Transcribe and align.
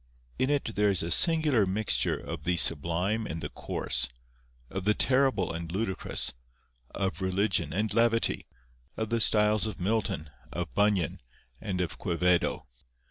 In 0.39 0.49
it 0.49 0.75
there 0.75 0.89
is 0.89 1.03
a 1.03 1.11
singular 1.11 1.67
mixture 1.67 2.17
of 2.17 2.43
the 2.43 2.57
sublime 2.57 3.27
and 3.27 3.39
the 3.39 3.49
coarse, 3.49 4.09
of 4.67 4.83
the 4.83 4.95
terrible 4.95 5.53
and 5.53 5.71
ludicrous, 5.71 6.33
of 6.89 7.21
religion 7.21 7.71
and 7.71 7.93
levity, 7.93 8.47
of 8.97 9.11
the 9.11 9.21
styles 9.21 9.67
of 9.67 9.79
Milton, 9.79 10.31
of 10.51 10.73
Bunyan, 10.73 11.21
and 11.61 11.79
of 11.81 11.99
Quevedo. 11.99 12.65